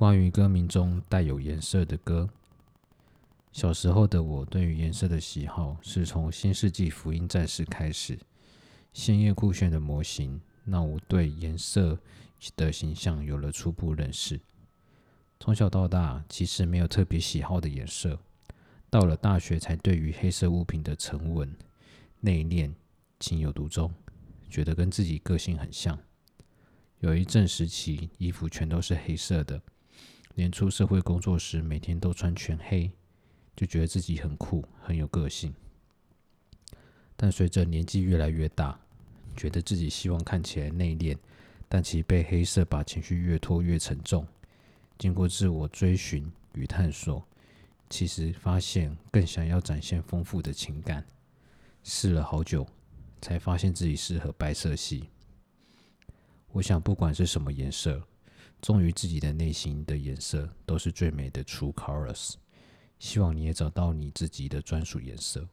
[0.00, 2.26] 关于歌名中带有颜色的歌。
[3.52, 8.18] 小时候的我对于颜色的喜好是从《新世纪福音战士》开始，
[8.94, 11.98] 鲜艳酷炫的模型让我对颜色
[12.56, 14.40] 的形象有了初步认识。
[15.38, 18.18] 从小到大，其实没有特别喜好的颜色，
[18.88, 21.54] 到了大学才对于黑色物品的沉稳、
[22.20, 22.72] 内敛、
[23.18, 23.92] 情有独钟，
[24.48, 25.98] 觉得跟自己个性很像。
[27.00, 29.60] 有一阵时期，衣服全都是黑色的，
[30.34, 32.90] 连出社会工作时每天都穿全黑。
[33.56, 35.52] 就觉得自己很酷，很有个性。
[37.14, 38.80] 但随着年纪越来越大，
[39.36, 41.14] 觉得自己希望看起来内敛，
[41.68, 44.26] 但其被黑色把情绪越拖越沉重。
[44.98, 47.22] 经过自我追寻与探索，
[47.90, 51.04] 其实发现更想要展现丰富的情感。
[51.82, 52.66] 试了好久，
[53.20, 55.10] 才发现自己适合白色系。
[56.52, 58.02] 我想，不管是什么颜色，
[58.60, 62.34] 忠于自己的内心的颜色，都是最美的 True Colors。
[62.98, 65.48] 希望你也找到你自己的专属颜色。